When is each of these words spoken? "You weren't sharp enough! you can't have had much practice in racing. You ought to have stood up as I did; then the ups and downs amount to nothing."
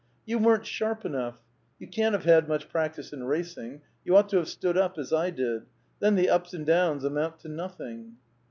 "You 0.25 0.39
weren't 0.39 0.65
sharp 0.65 1.05
enough! 1.05 1.35
you 1.77 1.85
can't 1.87 2.13
have 2.13 2.23
had 2.25 2.47
much 2.49 2.69
practice 2.69 3.13
in 3.13 3.23
racing. 3.25 3.81
You 4.03 4.17
ought 4.17 4.29
to 4.29 4.37
have 4.37 4.47
stood 4.49 4.75
up 4.75 4.97
as 4.97 5.13
I 5.13 5.29
did; 5.29 5.67
then 5.99 6.15
the 6.15 6.27
ups 6.31 6.55
and 6.55 6.65
downs 6.65 7.03
amount 7.03 7.37
to 7.41 7.49
nothing." 7.49 8.15